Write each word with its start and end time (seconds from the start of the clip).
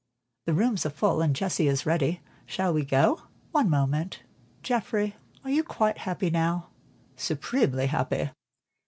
The 0.47 0.55
rooms 0.55 0.83
are 0.87 0.89
full, 0.89 1.21
and 1.21 1.35
Jessie 1.35 1.67
is 1.67 1.85
ready. 1.85 2.21
Shall 2.47 2.73
we 2.73 2.83
go?" 2.83 3.21
"One 3.51 3.69
moment: 3.69 4.23
Geoffrey, 4.63 5.15
are 5.43 5.51
you 5.51 5.63
quite 5.63 5.99
happy 5.99 6.31
now?" 6.31 6.69
"Supremely 7.15 7.85
happy!" 7.85 8.31